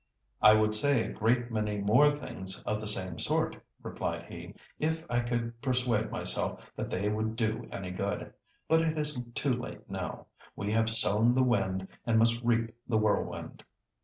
"I 0.41 0.53
would 0.55 0.73
say 0.73 1.03
a 1.03 1.13
great 1.13 1.51
many 1.51 1.77
more 1.77 2.09
things 2.09 2.63
of 2.63 2.81
the 2.81 2.87
same 2.87 3.19
sort," 3.19 3.55
replied 3.83 4.25
he, 4.25 4.55
"if 4.79 5.05
I 5.11 5.19
could 5.19 5.61
persuade 5.61 6.09
myself 6.09 6.59
that 6.75 6.89
they 6.89 7.07
would 7.07 7.35
do 7.35 7.69
any 7.71 7.91
good. 7.91 8.33
But 8.67 8.81
it 8.81 8.97
is 8.97 9.21
too 9.35 9.53
late 9.53 9.87
now. 9.91 10.25
We 10.55 10.71
have 10.71 10.89
sown 10.89 11.35
the 11.35 11.43
wind 11.43 11.87
and 12.03 12.17
must 12.17 12.41
reap 12.41 12.75
the 12.87 12.97
whirlwind." 12.97 13.63